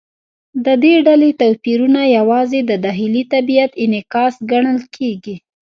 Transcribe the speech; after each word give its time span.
د 0.65 0.67
دې 0.83 0.93
ډلې 1.07 1.31
توپیرونه 1.41 2.01
یوازې 2.17 2.59
د 2.69 2.71
داخلي 2.85 3.23
طبیعت 3.33 3.71
انعکاس 3.83 4.35
ګڼل 4.51 4.79
کېږي. 4.95 5.35